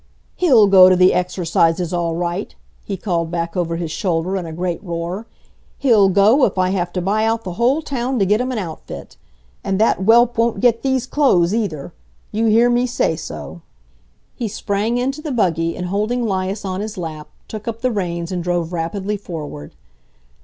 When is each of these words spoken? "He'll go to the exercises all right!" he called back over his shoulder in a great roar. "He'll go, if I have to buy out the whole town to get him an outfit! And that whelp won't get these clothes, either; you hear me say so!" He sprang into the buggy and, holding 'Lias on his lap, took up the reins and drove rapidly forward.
"He'll 0.35 0.65
go 0.65 0.89
to 0.89 0.95
the 0.95 1.13
exercises 1.13 1.93
all 1.93 2.15
right!" 2.15 2.55
he 2.83 2.97
called 2.97 3.29
back 3.29 3.55
over 3.55 3.75
his 3.75 3.91
shoulder 3.91 4.35
in 4.35 4.47
a 4.47 4.51
great 4.51 4.83
roar. 4.83 5.27
"He'll 5.77 6.09
go, 6.09 6.43
if 6.45 6.57
I 6.57 6.71
have 6.71 6.91
to 6.93 7.01
buy 7.03 7.23
out 7.23 7.43
the 7.43 7.53
whole 7.61 7.83
town 7.83 8.17
to 8.17 8.25
get 8.25 8.41
him 8.41 8.51
an 8.51 8.57
outfit! 8.57 9.15
And 9.63 9.79
that 9.79 9.97
whelp 9.99 10.39
won't 10.39 10.59
get 10.59 10.81
these 10.81 11.05
clothes, 11.05 11.53
either; 11.53 11.93
you 12.31 12.47
hear 12.47 12.67
me 12.67 12.87
say 12.87 13.15
so!" 13.15 13.61
He 14.33 14.47
sprang 14.47 14.97
into 14.97 15.21
the 15.21 15.31
buggy 15.31 15.77
and, 15.77 15.85
holding 15.85 16.25
'Lias 16.25 16.65
on 16.65 16.81
his 16.81 16.97
lap, 16.97 17.29
took 17.47 17.67
up 17.67 17.81
the 17.81 17.91
reins 17.91 18.31
and 18.31 18.43
drove 18.43 18.73
rapidly 18.73 19.17
forward. 19.17 19.75